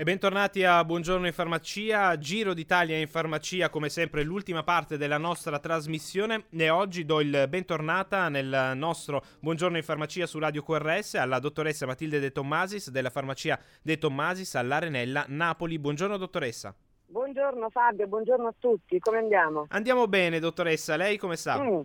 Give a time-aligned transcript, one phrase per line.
[0.00, 5.18] E bentornati a Buongiorno in Farmacia, Giro d'Italia in Farmacia, come sempre l'ultima parte della
[5.18, 11.16] nostra trasmissione e oggi do il bentornata nel nostro Buongiorno in Farmacia su Radio QRS
[11.16, 15.78] alla dottoressa Matilde De Tommasis della farmacia De Tommasis all'Arenella Napoli.
[15.78, 16.74] Buongiorno dottoressa.
[17.04, 19.66] Buongiorno Fabio, buongiorno a tutti, come andiamo?
[19.68, 21.60] Andiamo bene dottoressa, lei come sta?
[21.60, 21.80] Mm.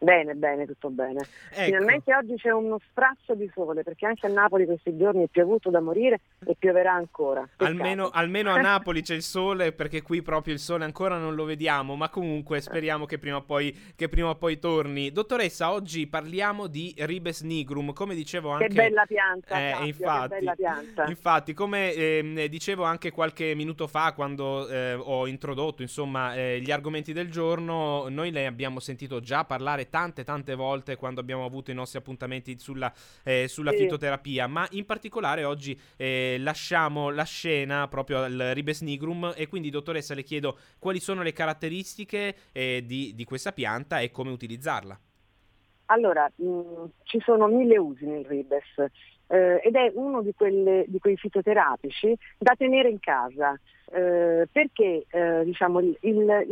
[0.00, 1.26] Bene, bene, tutto bene.
[1.50, 1.64] Ecco.
[1.64, 5.70] Finalmente oggi c'è uno sprazzo di sole perché anche a Napoli questi giorni è piovuto
[5.70, 7.46] da morire e pioverà ancora.
[7.56, 11.44] Almeno, almeno, a Napoli c'è il sole perché qui proprio il sole ancora non lo
[11.44, 13.76] vediamo, ma comunque speriamo che prima o poi,
[14.08, 15.10] prima o poi torni.
[15.10, 18.68] Dottoressa, oggi parliamo di Ribes nigrum, come dicevo anche...
[18.68, 21.04] Che bella pianta, eh, Fabio, infatti, bella pianta.
[21.06, 26.70] Infatti, come eh, dicevo anche qualche minuto fa quando eh, ho introdotto insomma, eh, gli
[26.70, 31.70] argomenti del giorno, noi le abbiamo sentito già parlare tante tante volte quando abbiamo avuto
[31.70, 32.92] i nostri appuntamenti sulla,
[33.24, 33.78] eh, sulla sì.
[33.78, 39.70] fitoterapia, ma in particolare oggi eh, lasciamo la scena proprio al Ribes nigrum e quindi
[39.70, 44.98] dottoressa le chiedo quali sono le caratteristiche eh, di, di questa pianta e come utilizzarla.
[45.86, 48.64] Allora, mh, mm, ci sono mille usi nel ribes
[49.28, 53.58] eh, ed è uno di, quelle, di, quei fitoterapici da tenere in casa.
[53.90, 56.46] Eh, perché eh, diciamo, il, il,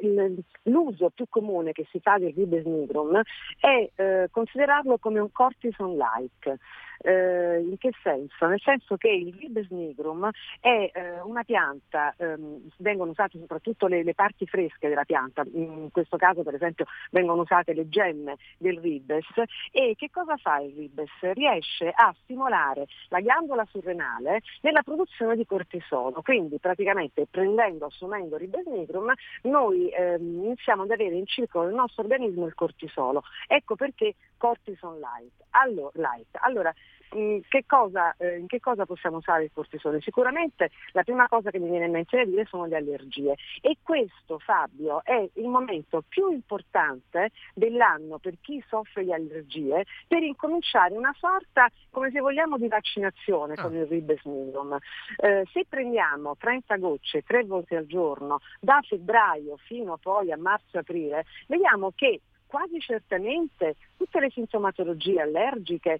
[0.00, 3.20] il, l'uso più comune che si fa del ribes nigrum
[3.60, 6.58] è eh, considerarlo come un cortison-like.
[6.98, 8.46] Eh, in che senso?
[8.46, 14.02] Nel senso che il ribes nigrum è eh, una pianta, ehm, vengono usate soprattutto le,
[14.02, 18.80] le, parti fresche della pianta, in questo caso per esempio vengono usate le gemme del
[18.80, 19.26] ribes
[19.70, 21.10] e che cosa fa il ribes?
[21.20, 28.66] Riesce a stimolare la ghiandola surrenale nella produzione di cortisolo, quindi praticamente prendendo, assumendo ribes
[28.66, 29.12] nigrum
[29.42, 33.22] noi ehm, iniziamo ad avere in circolo nel nostro organismo il cortisolo.
[33.46, 35.32] Ecco perché cortison light.
[35.50, 36.36] Allora, light.
[36.40, 36.72] allora
[37.14, 40.00] Mm, che cosa, eh, in che cosa possiamo usare il cortisone?
[40.00, 43.76] Sicuramente la prima cosa che mi viene in mente da dire sono le allergie e
[43.82, 50.94] questo Fabio è il momento più importante dell'anno per chi soffre di allergie per incominciare
[50.94, 53.62] una sorta, come se vogliamo, di vaccinazione ah.
[53.62, 54.76] con il ribesminium.
[55.16, 61.24] Eh, se prendiamo 30 gocce tre volte al giorno da febbraio fino poi a marzo-aprile,
[61.48, 65.98] vediamo che quasi certamente tutte le sintomatologie allergiche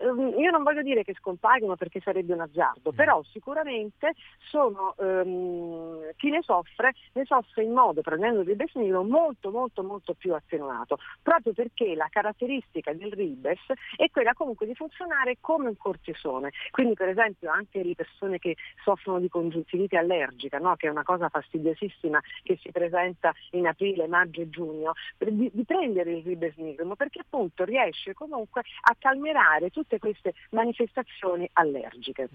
[0.00, 2.96] io non voglio dire che scompaiono perché sarebbe un azzardo, mm.
[2.96, 4.14] però sicuramente
[4.48, 9.82] sono, um, chi ne soffre ne soffre in modo, prendendo il ribes nero, molto molto
[9.82, 13.60] molto più attenuato, proprio perché la caratteristica del ribes
[13.96, 16.50] è quella comunque di funzionare come un cortisone.
[16.70, 20.76] Quindi per esempio anche le persone che soffrono di congiuntivite allergica, no?
[20.76, 25.64] che è una cosa fastidiosissima che si presenta in aprile, maggio e giugno, di, di
[25.64, 26.54] prendere il ribes
[26.96, 32.28] perché appunto riesce comunque a calmerare tutti tutte queste manifestazioni allergiche.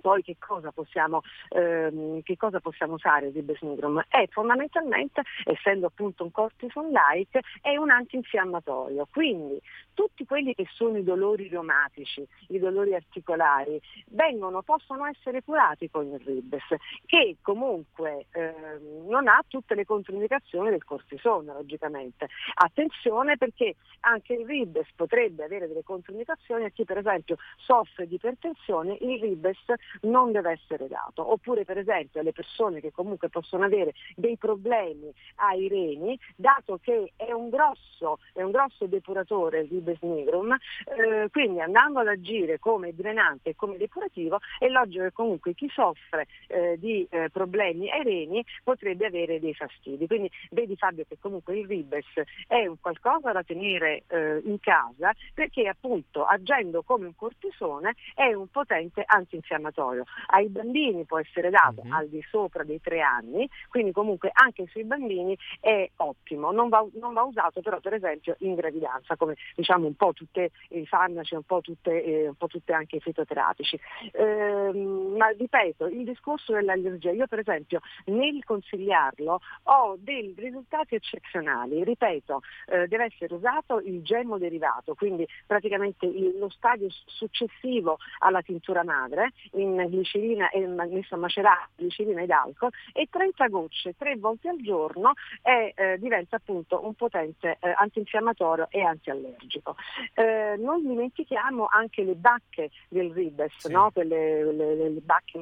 [0.00, 4.02] Poi che cosa possiamo, ehm, che cosa possiamo usare di Besnigrum?
[4.08, 9.06] È fondamentalmente, essendo appunto un cortison-like, è un antinfiammatorio.
[9.12, 9.60] Quindi
[9.94, 16.06] tutti quelli che sono i dolori reumatici, i dolori articolari, vengono, possono essere curati con
[16.06, 16.64] il Ribes,
[17.04, 22.28] che comunque ehm, non ha tutte le controindicazioni del cortisone, logicamente.
[22.54, 28.14] Attenzione perché anche il Ribes potrebbe avere delle controindicazioni a chi per esempio soffre di
[28.14, 29.58] ipertensione, il Ribes
[30.02, 31.30] non deve essere dato.
[31.30, 37.12] Oppure per esempio alle persone che comunque possono avere dei problemi ai reni, dato che
[37.16, 42.58] è un grosso, è un grosso depuratore il ribes nigrum, eh, quindi andando ad agire
[42.58, 47.90] come drenante e come depurativo, è logico che comunque chi soffre eh, di eh, problemi
[47.90, 50.06] ai reni potrebbe avere dei fastidi.
[50.06, 52.06] Quindi vedi Fabio che comunque il ribes
[52.46, 58.32] è un qualcosa da tenere eh, in casa perché appunto agendo come un cortisone è
[58.32, 60.04] un potente antinfiammatorio laboratorio.
[60.28, 61.92] Ai bambini può essere dato uh-huh.
[61.92, 66.86] al di sopra dei tre anni, quindi comunque anche sui bambini è ottimo, non va,
[66.94, 71.34] non va usato però per esempio in gravidanza, come diciamo un po' tutti i farmaci,
[71.34, 73.78] un po' tutte, eh, un po' tutte anche i fitoterapici.
[74.12, 74.72] Eh,
[75.16, 82.42] ma ripeto, il discorso dell'allergia, io per esempio nel consigliarlo ho dei risultati eccezionali, ripeto,
[82.66, 88.82] eh, deve essere usato il gemmo derivato, quindi praticamente il, lo stadio successivo alla tintura
[88.84, 94.48] madre in glicerina e messo a macerare glicerina ed alcol e 30 gocce tre volte
[94.48, 95.12] al giorno
[95.42, 99.76] e eh, diventa appunto un potente eh, antinfiammatorio e antiallergico.
[100.14, 103.72] Eh, non dimentichiamo anche le bacche del ribes, sì.
[103.72, 103.90] no?
[103.92, 105.38] Quelle, le, le, bacche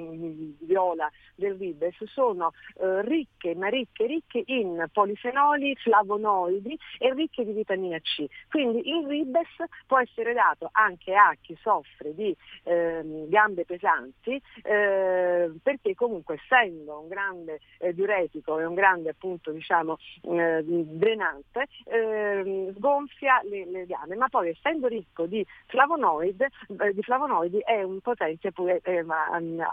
[0.60, 7.52] viola del ribes sono eh, ricche, ma ricche, ricche in polifenoli, flavonoidi e ricche di
[7.52, 8.25] vitamina C.
[8.48, 9.48] Quindi il ribes
[9.86, 12.34] può essere dato anche a chi soffre di
[12.64, 19.11] ehm, gambe pesanti tutti eh, perché comunque essendo un grande eh, diuretico e un grande
[19.11, 26.44] appunto diciamo eh, drenante ehm, sgonfia le, le gambe ma poi essendo ricco di flavonoidi,
[26.44, 29.05] eh, di flavonoidi è un potente eh,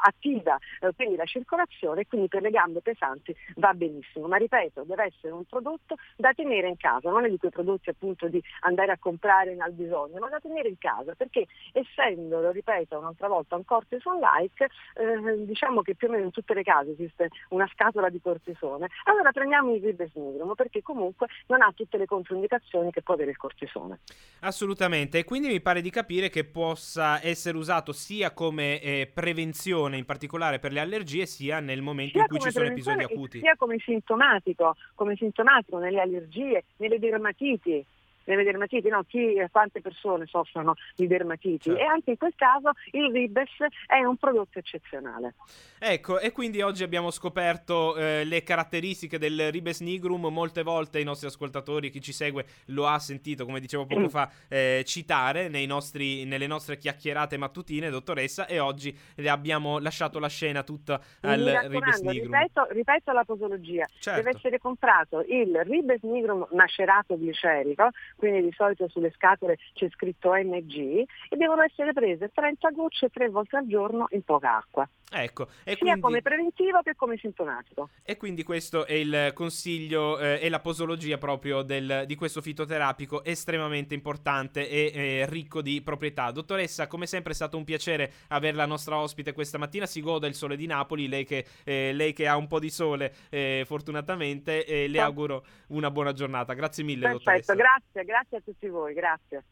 [0.02, 0.58] attiva
[0.96, 4.28] quindi la circolazione e quindi per le gambe pesanti va benissimo.
[4.28, 7.10] Ma ripeto deve essere un prodotto da tenere in casa.
[7.10, 10.70] Non è di quei prodotti appunto di andare a comprare al bisogno ma da tenere
[10.70, 16.08] in casa perché essendo lo ripeto un'altra volta un cortison like eh, diciamo che più
[16.08, 18.88] o meno in tutte le case esiste una scatola di cortisone.
[19.06, 23.38] Allora prendiamo il ribesnigrum perché comunque non ha tutte le controindicazioni che può avere il
[23.38, 24.00] cortisone.
[24.42, 29.98] Assolutamente e quindi mi pare di capire che possa essere usato sia come eh, prevenzione
[29.98, 33.40] in particolare per le allergie sia nel momento sia in cui ci sono episodi acuti.
[33.40, 37.86] sia come sintomatico come sintomatico nelle allergie nelle dermatiti
[38.26, 39.04] nelle dermatiti, no?
[39.04, 41.80] Chi, quante persone soffrono di dermatiti certo.
[41.80, 43.52] e anche in quel caso il Ribes
[43.88, 45.36] è un prodotto eccezionale.
[45.80, 51.04] Ecco, e quindi oggi abbiamo scoperto eh, le caratteristiche del Ribes nigrum, molte volte i
[51.04, 54.08] nostri ascoltatori, chi ci segue lo ha sentito, come dicevo poco mm.
[54.08, 60.28] fa, eh, citare nostri, nelle nostre chiacchierate mattutine, dottoressa, e oggi le abbiamo lasciato la
[60.28, 62.34] scena tutta al Ribes nigrum.
[62.34, 64.22] Ripeto, ripeto la posologia, certo.
[64.22, 70.34] deve essere comprato il Ribes nigrum macerato glicerico, quindi di solito sulle scatole c'è scritto
[70.34, 74.88] NG e devono essere prese 30 gocce tre volte al giorno in poca acqua.
[75.12, 76.02] Ecco, sia quindi...
[76.02, 77.90] come preventivo che come sintomatico.
[78.04, 83.24] E quindi questo è il consiglio eh, e la posologia proprio del, di questo fitoterapico
[83.24, 86.32] estremamente importante e eh, ricco di proprietà.
[86.32, 89.86] Dottoressa, come sempre è stato un piacere avere la nostra ospite questa mattina.
[89.86, 92.70] Si goda il sole di Napoli, lei che, eh, lei che ha un po' di
[92.70, 96.54] sole eh, fortunatamente, le auguro una buona giornata.
[96.54, 97.54] Grazie mille, Perfetto, dottoressa.
[97.54, 99.44] grazie, grazie a tutti voi, grazie.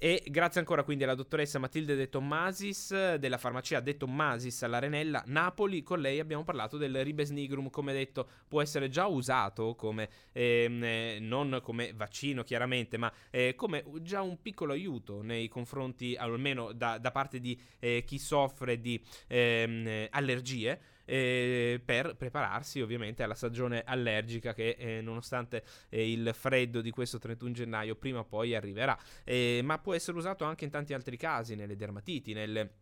[0.00, 5.82] E grazie ancora quindi alla dottoressa Matilde De Tommasis della farmacia De Tommasis all'Arenella Napoli.
[5.82, 10.84] Con lei abbiamo parlato del Ribes nigrum, come detto, può essere già usato come ehm,
[10.84, 16.70] eh, non come vaccino chiaramente, ma eh, come già un piccolo aiuto nei confronti, almeno
[16.70, 23.34] da, da parte di eh, chi soffre di ehm, allergie eh, per prepararsi ovviamente alla
[23.34, 28.54] stagione allergica che eh, nonostante eh, il freddo di questo 31 gennaio prima o poi
[28.54, 32.72] arriverà, eh, ma può essere usato anche in tanti altri casi, nelle dermatiti, nelle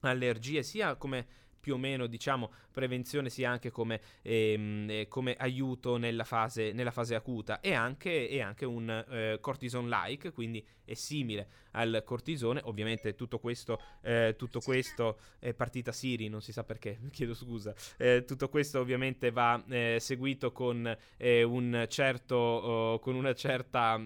[0.00, 1.26] allergie, sia come
[1.60, 6.90] più o meno diciamo prevenzione sia anche come, ehm, eh, come aiuto nella fase, nella
[6.90, 12.60] fase, acuta e anche, e anche un eh, cortison like quindi è simile al cortisone.
[12.64, 17.74] Ovviamente tutto questo eh, tutto questo è partita Siri non si sa perché chiedo scusa.
[17.96, 24.00] Eh, tutto questo ovviamente va eh, seguito con eh, un certo oh, con una certa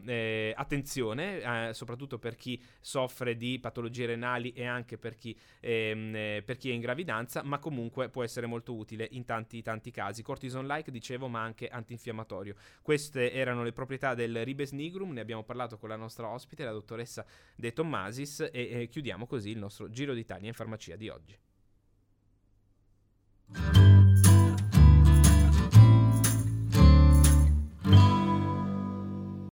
[0.54, 6.70] attenzione soprattutto per chi soffre di patologie renali e anche per chi, ehm, per chi
[6.70, 10.22] è in gravidanza ma comunque può essere molto utile in tanti tanti casi.
[10.22, 12.54] Cortison-like, dicevo, ma anche antinfiammatorio.
[12.82, 16.72] Queste erano le proprietà del Ribes nigrum, ne abbiamo parlato con la nostra ospite, la
[16.72, 17.24] dottoressa
[17.54, 21.38] De Tommasis, e eh, chiudiamo così il nostro Giro d'Italia in farmacia di oggi.